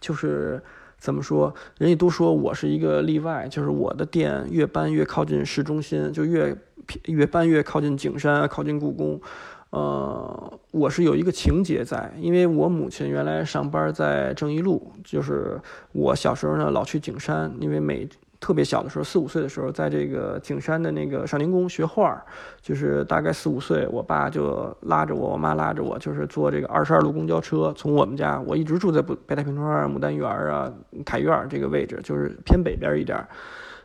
[0.00, 0.60] 就是
[0.98, 6.56] 怎么说，人家都说我是一个例外，就是我的店越搬越靠近市中心，就越
[7.04, 9.20] 越搬越靠近景山，靠近故宫。
[9.70, 15.60] 呃，我是有一个情节在，因为我母亲原来上班在正义路，就是
[15.92, 18.08] 我小时候呢老去景山，因为每。
[18.38, 22.22] 特别小的时候，四五岁的时候，在这个景山的那个少年宫学画儿，
[22.60, 30.72] 就是大概四五岁，我爸就拉着我，我妈拉着我，就是坐这个二十二路公交车，从我们家，我一直住在北北太平庄、牡丹园啊、
[31.04, 33.26] 凯苑这个位置，就是偏北边一点，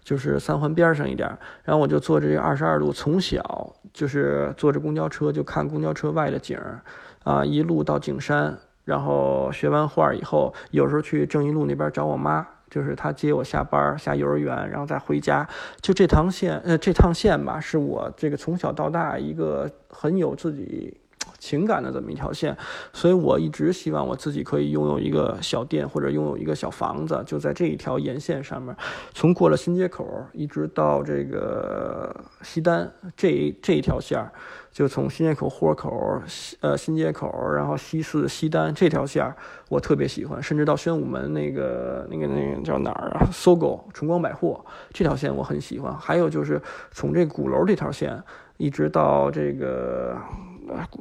[0.03, 1.29] 就是三环边上一点。
[1.63, 6.81] 然后我就坐这二十二路，从小就是坐着公交车就看公交车外的景儿，
[7.23, 12.45] 啊，一路到景山，然后学完画以后，有时候去正义路那边找我妈。
[12.71, 15.47] 就是他接我下班下幼儿园，然后再回家，
[15.81, 20.97] 就这趟线，呃，这趟线吧，是我这个从小到大一个很有自己
[21.37, 22.55] 情感的这么一条线，
[22.93, 28.73] 所以我一直希望我自己可以拥有一个小店或者拥有一个小房子，就在这一条沿线上面，
[29.13, 34.31] 从过了新街口一直到这个西单这这一条线儿。
[34.71, 36.21] 就从新街口、豁口、
[36.61, 39.35] 呃新街口，然后西四、西单这条线儿，
[39.67, 43.27] 我特别喜欢，甚至到宣武门那个、那个、那个叫哪儿啊？
[43.31, 45.93] 搜狗、崇光百货这条线我很喜欢。
[45.97, 48.17] 还有就是从这鼓楼这条线，
[48.55, 50.17] 一直到这个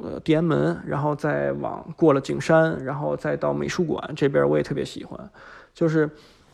[0.03, 5.17] 呃地安门，然后再往过了景山，然后再到美术馆这边，我也特别喜欢，
[5.73, 6.09] 就是。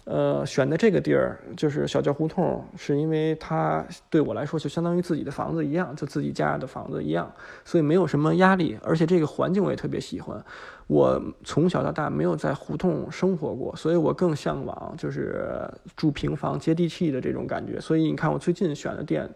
[0.09, 7.29] 呃，选的这个地儿就是小教胡同，是因为它对我来说就相当于自己的房子一样，就自己家的房子一样，
[7.65, 10.41] 所以没有什么压力，而且这个环境我也特别喜欢。
[10.87, 17.77] 我从小到大没有在胡同生活过，所以我更向往就是住平房、接地气的这种感觉。
[17.77, 19.29] 所以你看，我最近选的店，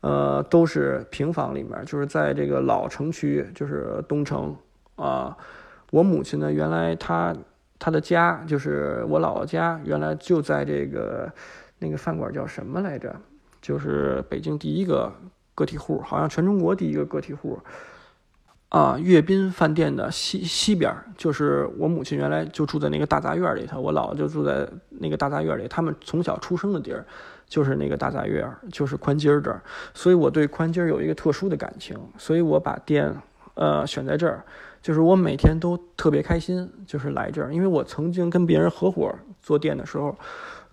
[0.00, 4.56] 呃，都是平房里面，就是在这个老城区，就是东城
[4.96, 5.36] 啊。
[5.92, 7.32] 我母亲呢，原来她。
[7.78, 11.32] 他的家就是我姥姥家，原来就在这个
[11.78, 13.14] 那个饭馆叫什么来着？
[13.60, 15.12] 就是北京第一个
[15.54, 17.58] 个体户，好像全中国第一个个体户
[18.68, 18.96] 啊。
[18.98, 25.66] 阅兵饭店的西西边，就是我母亲原来就住在那个大杂院里头，我姥姥就住在那个大杂院里。
[25.68, 27.04] 他们从小出生的地儿
[27.46, 29.60] 就是那个大杂院，就是宽街这儿，
[29.94, 33.14] 所以我对宽街有一个特殊的感情，所以我把店
[33.54, 34.44] 呃选在这儿。
[34.88, 40.16] 就是我每天都特别开心，就是来这儿，因为我曾经跟别人合伙做店的时候，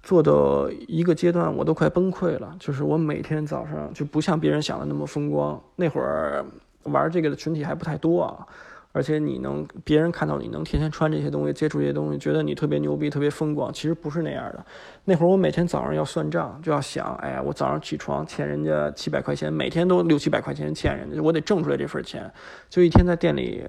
[0.01, 2.55] 做的一个阶段，我都快崩溃了。
[2.57, 6.45] 就是我每天早上就不像别人想的那么风光，那会儿
[6.83, 8.47] 玩这个的群体还不太多啊。
[8.93, 14.65] 而且你能别人看到你能天天穿这些东西，接触这些东西，觉得你特别牛逼、特别风光，其实不是那样的。
[15.03, 22.31] 那会儿我每天早上要算账，就要想，哎呀，我早上起床欠人家七百块钱，每天都六七百块钱欠人家，我得挣出来这份钱。
[22.69, 23.67] 就一天在店里。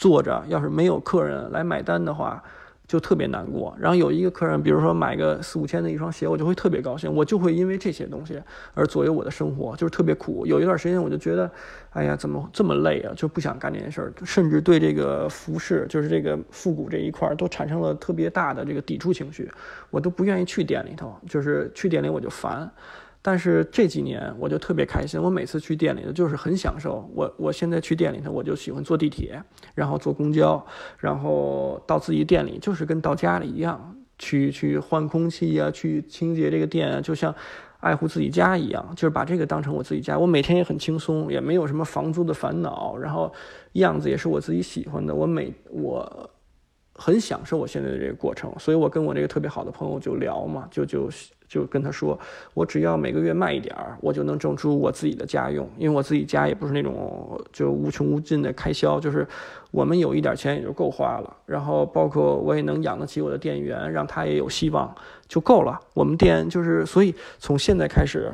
[0.00, 2.42] 坐着，要是没有客人来买单的话，
[2.88, 3.76] 就特别难过。
[3.78, 7.14] 然后有一个客人，比如说买个四五千的一双鞋，我就会特别高兴。
[7.14, 10.46] 我就会因为这些东西而左右我的生活，就是特别苦。
[10.46, 11.50] 有一段时间，我就觉得，
[11.90, 13.12] 哎呀，怎么这么累啊？
[13.14, 19.52] 就不想干这件事儿，甚至对这个服饰，就是这个复古这一块儿，都产生了特别大的这个抵触情绪。
[19.90, 22.72] 我都不愿意去店里头，就是去店里我就烦。
[23.22, 27.06] 但是这几年我就特别开心，我每次去店里头就是很享受。
[27.14, 29.42] 我我现在去店里头，我就喜欢坐地铁，
[29.74, 30.64] 然后坐公交，
[30.98, 37.34] 然后到自己店里，就是跟到家里一样，去去换空气呀，去清洁这个店啊，就像
[37.80, 40.18] 爱护自己家一样，就是把这个当成我自己家。
[40.18, 43.32] 我每天也很轻松，也没有什么房租的烦恼，然后
[43.72, 45.14] 样子也是我自己喜欢的。
[45.14, 46.29] 我每我。
[47.00, 51.08] 很享受我现在的这个过程，所以我跟我这个特别好的朋友就聊嘛，就就
[51.48, 52.16] 就跟他说，
[52.52, 59.26] 我只要每个月卖一点儿，我就能挣出我自己的家用，因为我自己家也不是那种就无穷无尽的开销，就是
[59.70, 64.94] 我们有一点钱也就够花了，然后包括我也能养得起我的店员，让他也有希望
[65.26, 65.80] 就够了。
[65.94, 68.30] 我们店就是，所以从现在开始，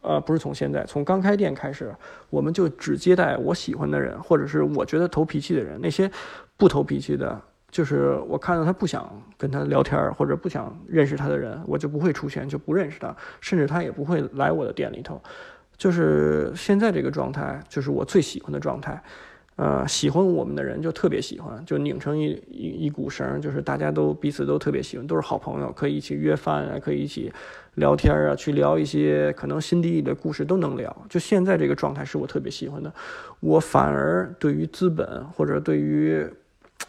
[0.00, 1.94] 呃，不是从现在，从刚开店开始，
[2.30, 6.10] 我们就只接待我喜欢的人，或者是我觉得投脾气的人，那些
[6.56, 7.38] 不投脾气的。
[7.76, 15.20] 就是我看到他不想跟他聊天或者不想认识他的人，我就不会出现，就不认识他，甚至他也不会来我的店里头。
[15.76, 18.98] 就是现在这个状态，就是我最喜欢的状态。
[19.56, 27.30] 呃，喜欢我们的人就特别喜欢，就拧成一一一股绳，就是大家都彼此都特别喜欢，都是好朋友，可以一起约饭啊，可以一起
[27.74, 31.06] 聊天啊，去聊一些可能心底里的故事都能聊。
[31.10, 32.90] 就现在这个状态是我特别喜欢的。
[33.40, 36.26] 我反而对于资本或者对于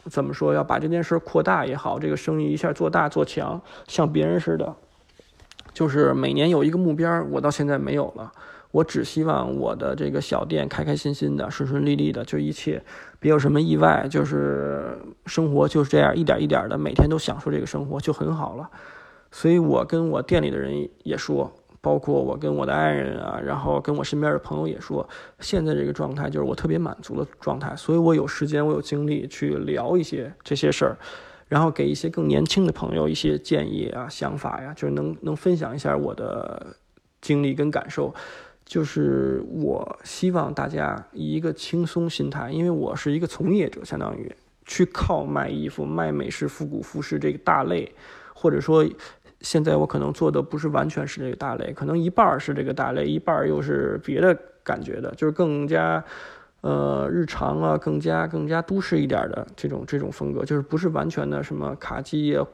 [0.10, 0.54] 怎么说？
[0.54, 4.76] 要把这件事扩大也好，这个生意一下做大做强，像别人似的，
[5.74, 7.24] 就是每年有一个目标。
[7.32, 8.32] 我到现在没有了，
[8.72, 12.84] 我只希望我的这个小店开开心心的、顺顺利利的，就一切
[13.20, 18.70] 别有什么意外，就是生活就是这样一点一点的，每天都享受这个生活就很好了。
[19.32, 21.54] 所以我跟我店里的人也说。
[21.80, 25.08] 包括我跟我的爱人啊，然后跟我身边的朋友也说，
[25.40, 30.98] 现在这个状态就是我特别满足的状态，所以我有时间，我有精力去聊一些这些事儿，
[31.48, 36.76] 然后给一些更年轻的朋友一些建议啊、想法呀，就是能能分享一下我的
[37.22, 38.14] 经历跟感受，
[38.66, 44.30] 就是我希望大家以一个轻松心态，因为我是一个从业者，相当于
[44.66, 47.94] 去靠卖衣服、卖美式复古服饰这个大类，
[48.34, 48.86] 或者说。
[49.48, 56.04] 现在我可能做的不是完全是这个大类，可能一半儿是这个大类，一半儿又是别的感觉的，就是更加，
[56.60, 62.46] 呃，日常啊，更加更加都市一点的这种这种风格，就是不是完全的什么卡其啊，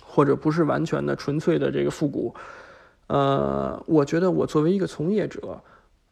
[0.00, 2.34] 或者不是完全的纯粹的这个复古。
[3.08, 5.60] 呃，我觉得我作为一个从业者，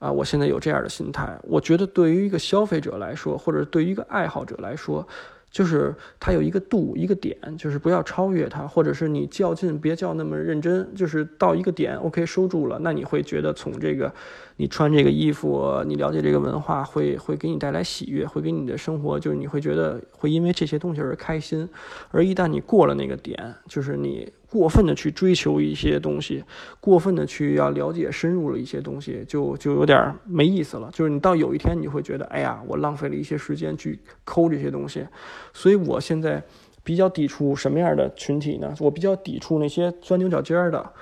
[0.01, 5.09] 啊，我现在有这样的心态，我觉得对于一个消费者来说，或者对于一个爱好者来说。
[5.51, 14.13] 就是它有一个度，一个点，就是不要超越它，或者是你较劲，别较那么认真，就是到一个点，OK 收住了，那你会觉得从这个，
[14.57, 21.69] 你穿这个衣服，你了解这个文化，会会给你带来喜悦，会给你的生活，就是你会觉得会因为这些东西而开心，
[22.11, 24.33] 而一旦你过了那个点，就是你。
[24.51, 26.45] 过分的去追求一些东西，
[26.81, 30.91] 过分的去要了解深入了一些东西，就就有点没意思了。
[30.93, 35.07] 就是你到有一天你会觉得，哎呀，我浪费了一些时间去抠这些东西。
[35.55, 36.43] 所以我现在
[36.83, 38.75] 比较抵触什么样的群体呢？
[38.81, 40.93] 我比较抵触那些钻牛角尖的。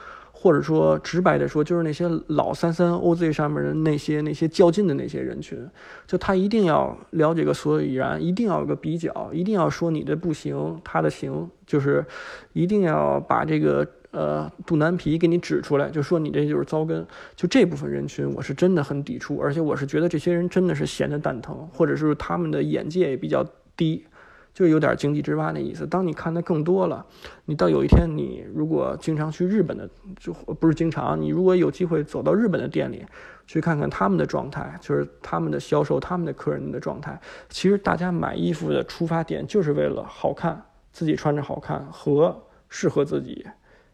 [0.41, 5.59] 或者说直白的说，就是那些老三三 OZ 上面的那些那些较劲的那些人群，
[6.07, 12.05] 就他一定要了解个所以然，一定要有个比较，一定要说你的不行，他的行，就是
[12.53, 17.05] 一定要把这个呃肚腩皮给你指出来，就说你这就是糟根。
[17.35, 23.45] 就这部分人群，我是真的很抵触，而且我是觉得这些人真的是闲的蛋疼，或者是他们的眼界也比较
[23.77, 24.05] 低。
[24.59, 25.87] 就有点井底之蛙那意思。
[25.87, 27.07] 当你看的更多了，
[27.45, 33.07] 你到有一天，你如果经常去日本的，就不是经常，你如果有机会走到日本的店里，
[33.47, 37.21] 去看看他们的状态，就是他们的销售、他们的客人的状态。
[37.49, 43.47] 其实大家买衣服的出发点就是为了好看，自己穿着好看和适合自己，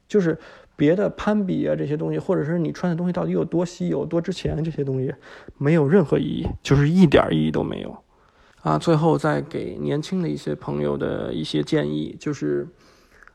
[0.08, 0.38] 就是
[0.76, 5.12] 别的攀比啊这些东西，或者是你穿的东西到底有多稀有、多值钱，这些东西
[5.58, 7.94] 没有任何意义，就是一点意义都没有。
[8.64, 12.66] 啊，最后再给年轻的一些朋友的一些建议，就是，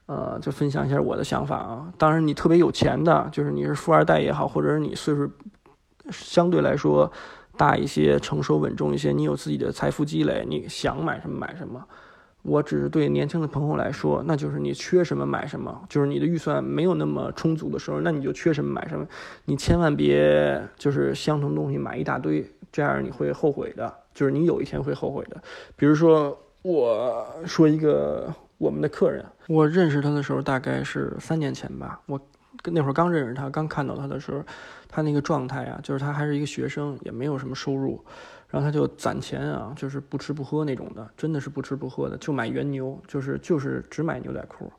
[0.07, 1.93] 呃，就分享一下我的想法啊。
[1.99, 5.29] 当然，你特别有钱的，就是你是富二代也好，或者是你岁数
[6.09, 7.11] 相对来说
[7.55, 11.85] 大一些、成熟稳重一些，你有自己的财富积累，你想买什么买什么。
[12.41, 19.05] 我只是对年轻的朋友来说，那就是你缺什么买什么，就是你的预算没有那么充足的时候，那你就缺什么买什么。
[19.45, 23.93] 你千万别就是相同东西买一大堆，这样你会后悔的。
[24.19, 25.41] 就是你有一天会后悔的，
[25.77, 32.19] 比如说我说一个我们的客人，我认识他的时候大概是三年前吧，我
[32.65, 34.43] 那会儿刚认识他，刚看到他的时候，
[34.89, 38.03] 他那个状态啊，就是他还是一个学生，也没有什么收入，
[38.49, 44.69] 然后他就攒钱啊，就是不吃不喝那种的，真的是不吃不喝的，就买原牛，就是就是只买牛仔裤，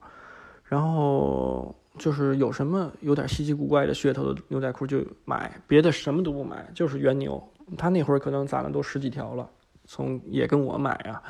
[0.65, 7.43] 然后就是有什么有点稀奇古怪的噱头的牛仔裤就买，别的什么都不买，就是原牛。
[7.77, 9.49] 他那会儿可能攒了都十几条了，
[9.85, 11.23] 从也跟我买啊，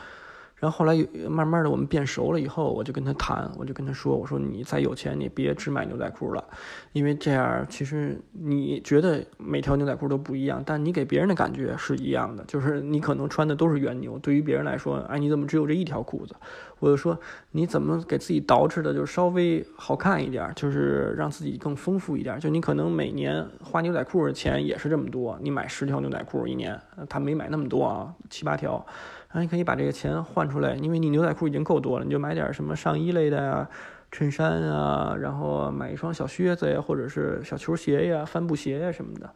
[0.61, 0.94] 然后后来
[1.28, 6.44] 慢慢的我们变熟了以后，我就跟他谈，我就跟他说，我说你再有钱，你别只买牛仔裤了，
[6.92, 16.36] 因为这样其实你觉得每条牛仔裤都不一样，但你给别人的感觉是一样的，就是你可能穿的都是原牛，对于别人来说，哎，你怎么只有这一条裤子？
[16.78, 17.18] 我就说
[17.50, 22.38] 你怎么给自己捯饬的，就是稍微好看一点，就是让自己更丰富一点。
[22.38, 28.86] 就你可能每年花牛仔裤的钱也是这么多，你买十条牛仔裤一年，他没买那么多啊，七八条。
[29.32, 33.68] 然后，你可以把这个钱换出来，因为你牛仔裤已经够多了，你就买点什么上衣类的呀，
[34.10, 39.30] 衬衫啊，然后买一双小靴子呀，或者是小球鞋呀、帆布鞋呀什么的。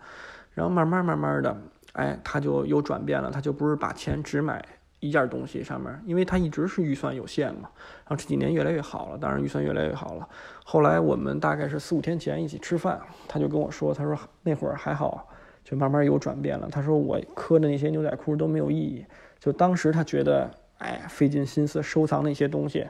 [0.53, 1.57] 然后慢慢慢慢的，
[1.93, 4.65] 哎，他就有转变了，他就不是把钱只买
[4.99, 7.69] 一件东西上面，因为他一直是预算有限嘛。
[8.05, 10.29] 然后这几年越来越好了，当然预算越来越好了。
[10.65, 15.29] 后来我们大概是四五天前一起吃饭，他就跟我说，他说那会儿还好，
[15.63, 16.69] 就慢慢有转变了。
[16.69, 19.05] 他说我磕的那些牛仔裤都没有意义。
[19.45, 22.87] 就当时他觉得，哎，费尽心思收藏那些东西，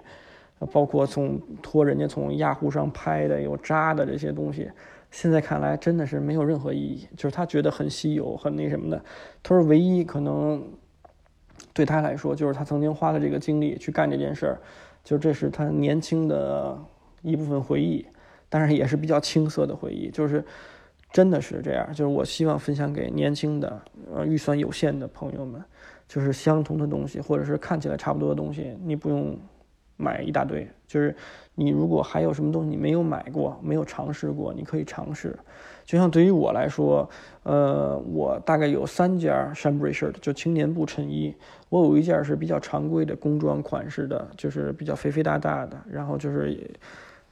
[0.70, 4.70] 包括从托人家从雅虎上拍的有扎的这些东西，
[5.10, 7.08] 现在看来真的是没有任何意义。
[7.16, 9.02] 就是他觉得很稀有，很那什么的。
[9.42, 10.64] 他说，唯一可能
[11.72, 14.60] 对他来说，就是他曾经花了这个精力去干这件事儿，
[15.02, 16.78] 就这是他年轻的
[17.22, 18.06] 一部分回忆，
[18.48, 20.08] 但是也是比较青涩的回忆。
[20.08, 20.44] 就是
[21.10, 21.84] 真的是这样。
[21.88, 23.82] 就是我希望分享给年轻的、
[24.14, 25.60] 呃预算有限的朋友们。
[26.06, 29.36] 就是相同的东西，或者是看起来差不多的东西，你不用
[29.96, 30.68] 买一大堆。
[30.86, 31.14] 就是
[31.54, 35.36] 你如果还有什么东西你没有买过、没有尝试过，你可以尝试。
[35.84, 37.08] 就像对于我来说，
[37.42, 41.34] 呃，我大概有三件 chambray shirt，就青年布衬衣。
[41.68, 46.70] 我有一件是比较常规的工装款式的，就是比较肥肥大大的，然后就是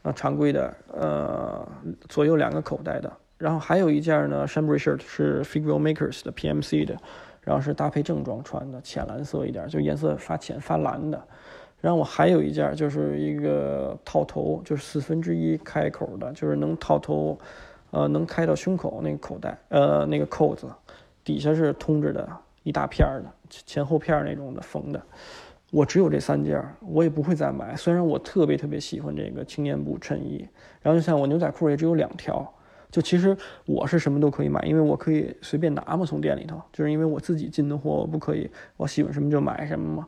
[0.02, 1.66] 呃常规的，呃
[2.08, 3.10] 左右两个口袋的。
[3.38, 6.96] 然后还有一件呢，chambray shirt 是 Figure Makers 的 PMC 的。
[7.42, 11.20] 然后是搭配正装穿的，浅蓝色一点，就颜色发浅发蓝的。
[11.80, 17.36] 然后我还有一件，就是一个套头，就是四分之一开口的，就是能套头，
[17.90, 20.68] 呃，能开到胸口那个口袋，呃，那个扣子，
[21.24, 22.28] 底下是通着的，
[22.62, 25.02] 一大片儿的，前后片儿那种的缝的。
[25.72, 27.74] 我只有这三件，我也不会再买。
[27.74, 30.46] 虽然我特别特别喜欢这个青年布衬衣，
[30.82, 32.54] 然后就像我牛仔裤也只有两条。
[32.92, 33.36] 就其实
[33.66, 40.06] 我是什么都可以买，因为我可以随便拿嘛，从店里头，就是因为我自己进的货，我不可以，我喜欢什么就买什么嘛。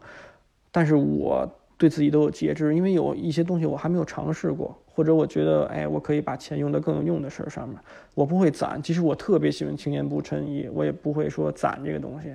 [0.71, 7.79] 但是我对自己都有节制，因为有一些东西我还没有尝试过，或者我觉得，哎，我可以把钱用在更有用的事儿上面，
[8.15, 8.81] 我不会攒。
[8.83, 12.29] 即使我特别喜欢青年布衬衣，我也不会说攒这个东西。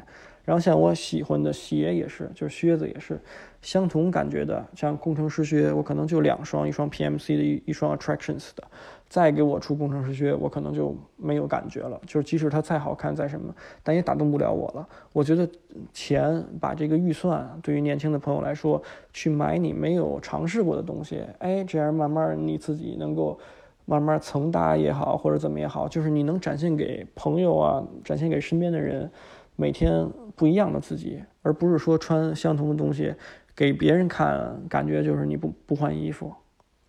[0.46, 3.20] 然后像我喜欢的鞋也是，就是靴子也是，
[3.62, 8.64] 相同感觉的，像工程师靴，我可能就两双，一双 PMC 的，一一双 Attractions 的。
[9.10, 12.00] 再给我出工程师靴，我可能就没有感觉了。
[12.06, 13.52] 就是即使它再好看再什么，
[13.82, 14.88] 但也打动不了我了。
[15.12, 15.50] 我觉得
[15.92, 18.80] 钱把这个预算，对于年轻的朋友来说，
[19.12, 23.40] 去买你没有尝试过的东西，哎，这样慢慢你自己能够
[23.86, 29.10] 慢慢层搭也好，或者怎么也好，就是你能展现给朋友啊，展现给身边的人，
[29.56, 33.16] 每天不一样的自己，而不是说穿相同的东西
[33.56, 36.32] 给别人看，感觉就是你不不换衣服，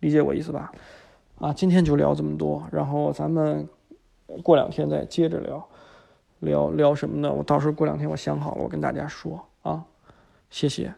[0.01, 0.71] 理解我意思吧？
[1.41, 3.67] 啊，今天就聊这么多，然后咱们
[4.43, 5.67] 过两天再接着聊，
[6.39, 7.33] 聊聊什么呢？
[7.33, 9.83] 我到时候过两天我想好了，我跟大家说啊，
[10.51, 10.93] 谢谢。